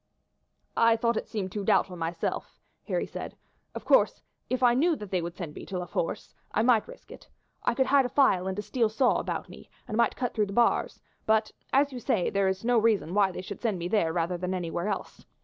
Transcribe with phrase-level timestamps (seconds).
[0.75, 3.37] "I thought it seemed too doubtful myself," Harry said.
[3.75, 6.87] "Of course, if I knew that they would send me to La Force, I might
[6.87, 7.29] risk it.
[7.65, 10.47] I could hide a file and a steel saw about me, and might cut through
[10.47, 13.87] the bars; but, as you say, there is no reason why they should send me
[13.87, 15.23] there rather than anywhere else.